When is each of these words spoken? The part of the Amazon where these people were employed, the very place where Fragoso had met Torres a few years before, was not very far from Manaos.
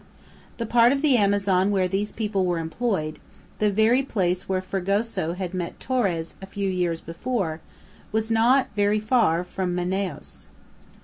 The 0.57 0.65
part 0.65 0.91
of 0.91 1.03
the 1.03 1.15
Amazon 1.17 1.69
where 1.69 1.87
these 1.87 2.11
people 2.11 2.43
were 2.43 2.57
employed, 2.57 3.19
the 3.59 3.69
very 3.69 4.01
place 4.01 4.49
where 4.49 4.59
Fragoso 4.59 5.33
had 5.33 5.53
met 5.53 5.79
Torres 5.79 6.37
a 6.41 6.47
few 6.47 6.67
years 6.67 7.01
before, 7.01 7.61
was 8.11 8.31
not 8.31 8.69
very 8.75 8.99
far 8.99 9.43
from 9.43 9.75
Manaos. 9.75 10.47